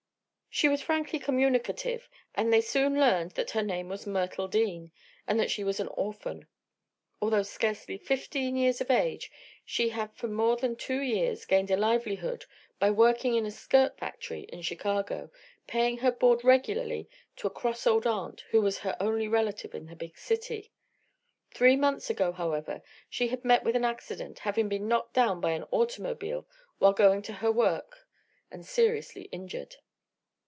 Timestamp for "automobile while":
25.71-26.91